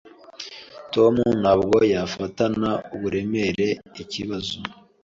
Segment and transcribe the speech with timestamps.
[0.93, 3.67] Tom ntabwo yafatana uburemere
[4.01, 4.57] ikibazo.